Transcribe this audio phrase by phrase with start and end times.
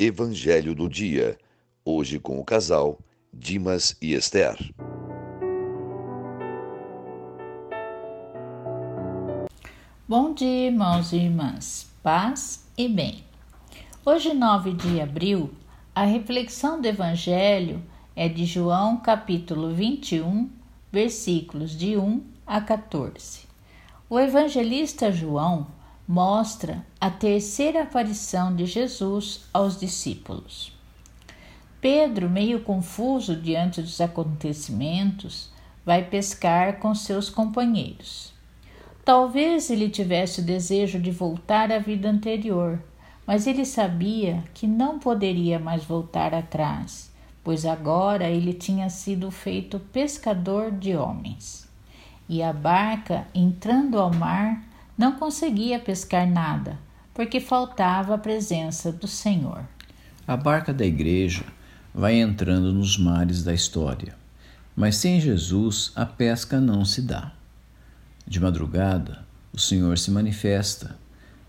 [0.00, 1.38] Evangelho do Dia.
[1.84, 2.98] Hoje com o casal
[3.32, 4.58] Dimas e Esther.
[10.08, 11.88] Bom dia, irmãos e irmãs.
[12.02, 13.22] Paz e bem.
[14.04, 15.54] Hoje, 9 de abril,
[15.94, 17.80] a reflexão do Evangelho
[18.16, 20.50] é de João, capítulo 21,
[20.90, 23.42] versículos de 1 a 14.
[24.10, 25.68] O evangelista João
[26.06, 30.72] mostra a terceira aparição de Jesus aos discípulos.
[31.80, 35.50] Pedro, meio confuso diante dos acontecimentos,
[35.84, 38.32] vai pescar com seus companheiros.
[39.04, 42.82] Talvez ele tivesse o desejo de voltar à vida anterior,
[43.26, 47.10] mas ele sabia que não poderia mais voltar atrás,
[47.42, 51.68] pois agora ele tinha sido feito pescador de homens.
[52.26, 54.62] E a barca, entrando ao mar,
[54.96, 56.78] não conseguia pescar nada,
[57.12, 59.64] porque faltava a presença do Senhor.
[60.26, 61.44] A barca da igreja
[61.94, 64.14] vai entrando nos mares da história,
[64.74, 67.32] mas sem Jesus a pesca não se dá.
[68.26, 70.96] De madrugada, o Senhor se manifesta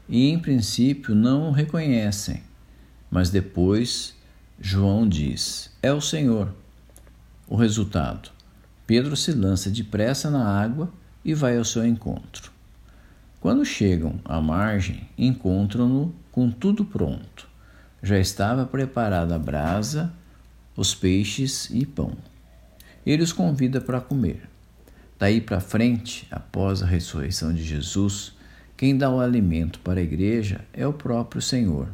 [0.07, 2.43] e, em princípio, não o reconhecem,
[3.09, 4.16] mas depois
[4.59, 6.53] João diz: É o Senhor.
[7.47, 8.29] O resultado:
[8.85, 10.91] Pedro se lança depressa na água
[11.23, 12.54] e vai ao seu encontro.
[13.45, 17.47] Quando chegam à margem, encontram-no com tudo pronto.
[18.01, 20.11] Já estava preparada a brasa,
[20.75, 22.17] os peixes e pão.
[23.05, 24.49] Ele os convida para comer.
[25.19, 28.33] Daí para frente, após a ressurreição de Jesus,
[28.75, 31.89] quem dá o alimento para a igreja é o próprio Senhor.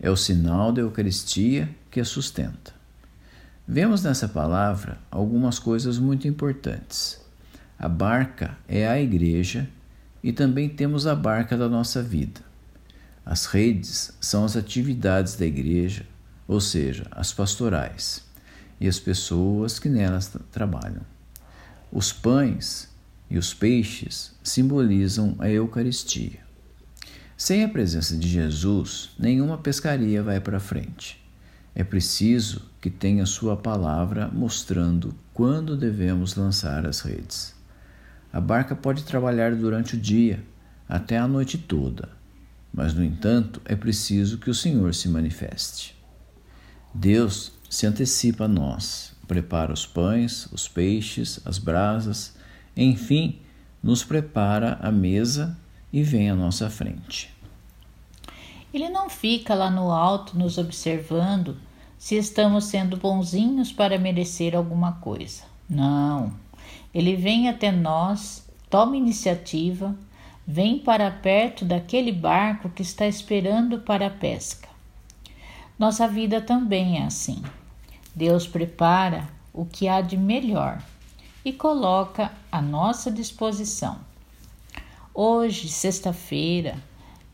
[0.00, 2.74] É o sinal da Eucaristia que a sustenta.
[3.68, 7.24] Vemos nessa palavra algumas coisas muito importantes.
[7.78, 9.68] A barca é a igreja
[10.22, 12.40] e também temos a barca da nossa vida.
[13.24, 16.06] As redes são as atividades da igreja,
[16.46, 18.24] ou seja, as pastorais,
[18.80, 21.02] e as pessoas que nelas trabalham.
[21.90, 22.88] Os pães
[23.30, 26.40] e os peixes simbolizam a Eucaristia.
[27.36, 31.20] Sem a presença de Jesus, nenhuma pescaria vai para frente.
[31.74, 37.54] É preciso que tenha Sua palavra mostrando quando devemos lançar as redes.
[38.32, 40.42] A barca pode trabalhar durante o dia,
[40.88, 42.08] até a noite toda,
[42.72, 45.94] mas, no entanto, é preciso que o Senhor se manifeste.
[46.94, 52.34] Deus se antecipa a nós, prepara os pães, os peixes, as brasas,
[52.76, 53.38] enfim,
[53.82, 55.56] nos prepara a mesa
[55.92, 57.34] e vem à nossa frente.
[58.72, 61.56] Ele não fica lá no alto nos observando
[61.98, 65.42] se estamos sendo bonzinhos para merecer alguma coisa.
[65.68, 66.32] Não.
[66.94, 69.96] Ele vem até nós, toma iniciativa,
[70.46, 74.68] vem para perto daquele barco que está esperando para a pesca.
[75.78, 77.42] Nossa vida também é assim.
[78.14, 80.82] Deus prepara o que há de melhor
[81.44, 83.98] e coloca à nossa disposição.
[85.14, 86.76] Hoje, sexta-feira,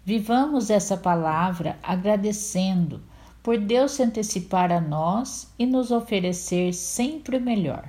[0.04, 3.02] vivamos essa palavra agradecendo
[3.42, 7.88] por Deus se antecipar a nós e nos oferecer sempre o melhor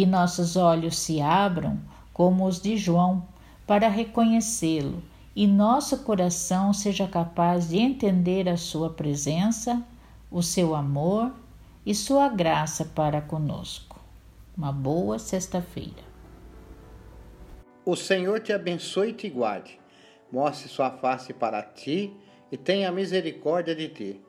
[0.00, 1.78] que nossos olhos se abram
[2.10, 3.28] como os de João
[3.66, 5.02] para reconhecê-lo
[5.36, 9.84] e nosso coração seja capaz de entender a sua presença,
[10.30, 11.30] o seu amor
[11.84, 14.00] e sua graça para conosco.
[14.56, 16.02] Uma boa sexta-feira.
[17.84, 19.78] O Senhor te abençoe e te guarde,
[20.32, 22.10] mostre sua face para ti
[22.50, 24.20] e tenha misericórdia de ti.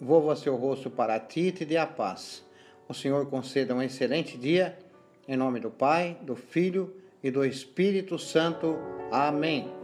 [0.00, 2.49] Volva seu rosto para ti e te dê a paz
[2.90, 4.76] o Senhor conceda um excelente dia.
[5.28, 6.92] Em nome do Pai, do Filho
[7.22, 8.76] e do Espírito Santo.
[9.12, 9.79] Amém.